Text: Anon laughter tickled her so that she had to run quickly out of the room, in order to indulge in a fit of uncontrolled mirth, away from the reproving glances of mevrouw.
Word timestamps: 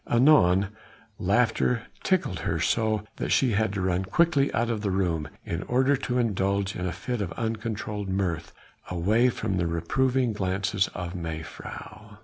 Anon 0.07 0.69
laughter 1.19 1.83
tickled 2.01 2.39
her 2.39 2.59
so 2.59 3.03
that 3.17 3.29
she 3.31 3.51
had 3.51 3.71
to 3.73 3.81
run 3.81 4.03
quickly 4.03 4.51
out 4.51 4.71
of 4.71 4.81
the 4.81 4.89
room, 4.89 5.29
in 5.45 5.61
order 5.61 5.95
to 5.95 6.17
indulge 6.17 6.75
in 6.75 6.87
a 6.87 6.91
fit 6.91 7.21
of 7.21 7.31
uncontrolled 7.33 8.09
mirth, 8.09 8.51
away 8.89 9.29
from 9.29 9.57
the 9.57 9.67
reproving 9.67 10.33
glances 10.33 10.87
of 10.95 11.13
mevrouw. 11.13 12.17